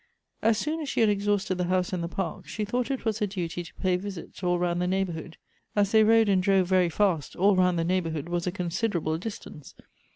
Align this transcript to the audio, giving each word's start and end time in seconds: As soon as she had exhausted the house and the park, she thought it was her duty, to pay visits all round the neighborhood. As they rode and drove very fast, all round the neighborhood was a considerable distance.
As 0.41 0.57
soon 0.57 0.81
as 0.81 0.89
she 0.89 1.01
had 1.01 1.09
exhausted 1.09 1.59
the 1.59 1.65
house 1.65 1.93
and 1.93 2.01
the 2.03 2.07
park, 2.07 2.47
she 2.47 2.65
thought 2.65 2.89
it 2.89 3.05
was 3.05 3.19
her 3.19 3.27
duty, 3.27 3.61
to 3.61 3.73
pay 3.75 3.97
visits 3.97 4.41
all 4.41 4.57
round 4.57 4.81
the 4.81 4.87
neighborhood. 4.87 5.37
As 5.75 5.91
they 5.91 6.03
rode 6.03 6.27
and 6.27 6.41
drove 6.41 6.65
very 6.67 6.89
fast, 6.89 7.35
all 7.35 7.55
round 7.55 7.77
the 7.77 7.83
neighborhood 7.83 8.27
was 8.27 8.47
a 8.47 8.51
considerable 8.51 9.19
distance. 9.19 9.75